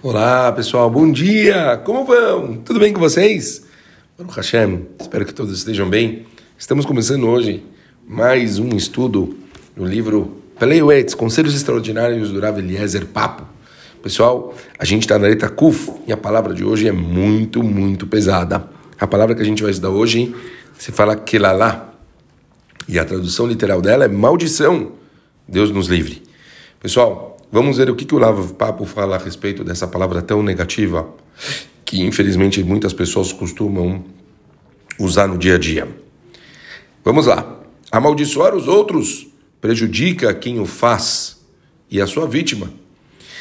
[0.00, 1.76] Olá pessoal, bom dia!
[1.84, 2.58] Como vão?
[2.58, 3.64] Tudo bem com vocês?
[4.16, 6.24] Baruch Hashem, espero que todos estejam bem.
[6.56, 7.64] Estamos começando hoje
[8.06, 9.36] mais um estudo
[9.74, 13.44] no livro Peleuetz, Conselhos Extraordinários do Rav Eliezer Papo.
[14.00, 18.06] Pessoal, a gente está na letra Kuf e a palavra de hoje é muito, muito
[18.06, 18.68] pesada.
[19.00, 20.32] A palavra que a gente vai estudar hoje
[20.78, 21.92] se fala Kelalá
[22.86, 24.92] e a tradução literal dela é maldição.
[25.48, 26.22] Deus nos livre.
[26.78, 30.42] Pessoal, Vamos ver o que, que o Lava Papo fala a respeito dessa palavra tão
[30.42, 31.08] negativa
[31.82, 34.04] que, infelizmente, muitas pessoas costumam
[35.00, 35.88] usar no dia a dia.
[37.02, 37.58] Vamos lá.
[37.90, 39.28] Amaldiçoar os outros
[39.62, 41.38] prejudica quem o faz
[41.90, 42.70] e a sua vítima.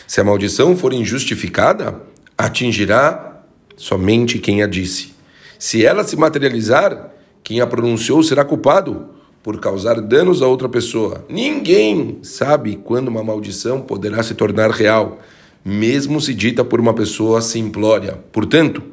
[0.07, 2.01] Se a maldição for injustificada,
[2.37, 3.43] atingirá
[3.75, 5.13] somente quem a disse.
[5.59, 7.11] Se ela se materializar,
[7.43, 9.16] quem a pronunciou será culpado
[9.47, 11.23] por causar danos a outra pessoa.
[11.29, 15.19] Ninguém sabe quando uma maldição poderá se tornar real,
[15.63, 18.19] mesmo se dita por uma pessoa simplória.
[18.33, 18.83] Portanto,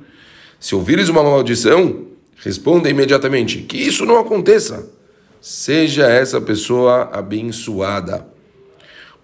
[0.60, 2.04] se ouvires uma maldição,
[2.36, 4.88] responda imediatamente que isso não aconteça.
[5.40, 8.24] Seja essa pessoa abençoada.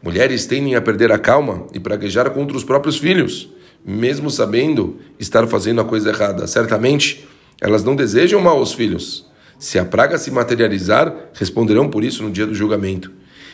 [0.02, 3.48] Mulheres tendem a perder a calma e praguejar contra os próprios filhos,
[3.86, 6.44] mesmo sabendo estar fazendo a coisa errada.
[6.48, 7.24] Certamente,
[7.60, 9.29] elas não desejam mal aos filhos
[9.60, 13.12] se a praga se materializar, responderão por isso no dia do julgamento.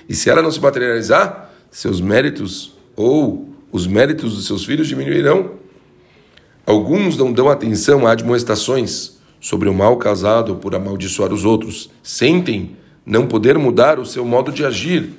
[0.08, 5.50] E se ela não se materializar, seus méritos ou os méritos dos seus filhos diminuirão.
[6.64, 11.90] Alguns não dão atenção a admoestações sobre o mal casado por amaldiçoar os outros.
[12.04, 15.10] Sentem não poder mudar o seu modo de agir.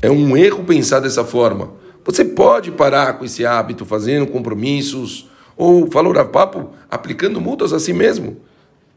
[0.00, 1.72] É um erro pensar dessa forma.
[2.04, 7.92] Você pode parar com esse hábito, fazendo compromissos, ou, falou papo, aplicando multas a si
[7.92, 8.36] mesmo.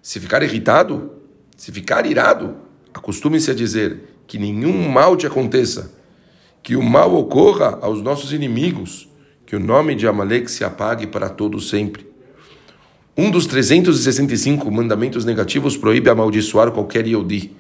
[0.02, 1.11] Se ficar irritado,
[1.58, 2.55] se ficar irado,
[2.94, 5.94] acostume-se a dizer que nenhum mal te aconteça,
[6.64, 9.09] que o mal ocorra aos nossos inimigos,
[9.45, 12.08] que o nome de Amalek se apague para todo sempre.
[13.17, 17.52] Um dos 365 mandamentos negativos proíbe amaldiçoar qualquer Yodi.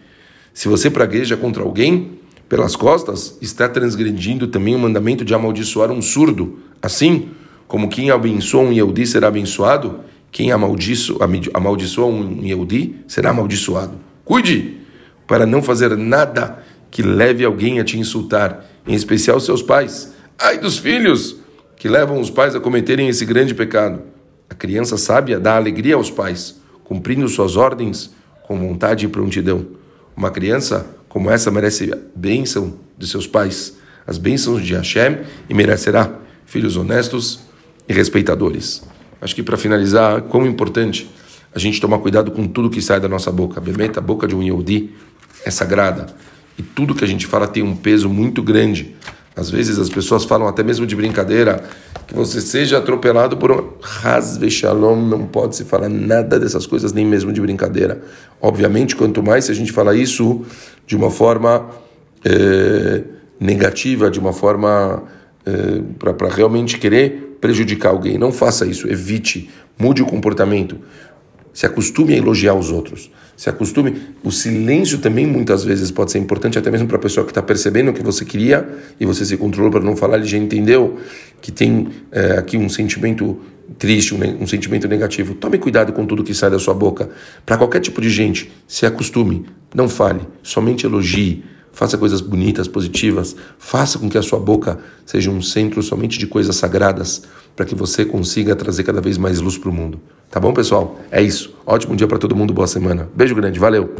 [0.53, 6.01] Se você pragueja contra alguém pelas costas, está transgredindo também o mandamento de amaldiçoar um
[6.01, 6.59] surdo.
[6.81, 7.31] Assim,
[7.67, 9.99] como quem abençoa um Yodi será abençoado,
[10.31, 13.93] quem amaldiçoa, amaldiçoa um Yehudi será amaldiçoado.
[14.23, 14.77] Cuide
[15.27, 20.13] para não fazer nada que leve alguém a te insultar, em especial seus pais.
[20.37, 21.37] Ai dos filhos
[21.75, 24.01] que levam os pais a cometerem esse grande pecado.
[24.49, 28.11] A criança sábia dá alegria aos pais, cumprindo suas ordens
[28.43, 29.65] com vontade e prontidão.
[30.15, 35.53] Uma criança como essa merece a bênção de seus pais, as bênçãos de Hashem e
[35.53, 36.11] merecerá
[36.45, 37.41] filhos honestos
[37.87, 38.83] e respeitadores.
[39.21, 41.09] Acho que para finalizar, quão importante
[41.53, 43.59] a gente tomar cuidado com tudo que sai da nossa boca.
[43.59, 44.91] Bemeta, a boca de um Yehudi
[45.45, 46.07] é sagrada.
[46.57, 48.95] E tudo que a gente fala tem um peso muito grande.
[49.35, 51.63] Às vezes as pessoas falam até mesmo de brincadeira
[52.07, 53.69] que você seja atropelado por um
[54.03, 58.01] Hasve Shalom, não pode se falar nada dessas coisas, nem mesmo de brincadeira.
[58.41, 60.43] Obviamente, quanto mais se a gente fala isso
[60.85, 61.69] de uma forma
[62.25, 63.03] é,
[63.39, 65.03] negativa, de uma forma
[65.45, 68.17] é, para realmente querer prejudicar alguém.
[68.17, 70.77] Não faça isso, evite, mude o comportamento.
[71.53, 73.11] Se acostume a elogiar os outros.
[73.35, 73.95] Se acostume.
[74.23, 77.41] O silêncio também muitas vezes pode ser importante, até mesmo para a pessoa que está
[77.41, 78.67] percebendo o que você queria
[78.99, 80.99] e você se controlou para não falar, ele já entendeu
[81.41, 83.39] que tem é, aqui um sentimento
[83.77, 85.33] triste, um, um sentimento negativo.
[85.35, 87.09] Tome cuidado com tudo que sai da sua boca.
[87.45, 91.43] Para qualquer tipo de gente, se acostume, não fale, somente elogie
[91.79, 96.27] faça coisas bonitas, positivas, faça com que a sua boca seja um centro somente de
[96.27, 97.23] coisas sagradas,
[97.55, 99.97] para que você consiga trazer cada vez mais luz para o mundo.
[100.29, 100.99] Tá bom, pessoal?
[101.09, 101.55] É isso.
[101.65, 103.07] Ótimo dia para todo mundo, boa semana.
[103.15, 103.93] Beijo grande, valeu!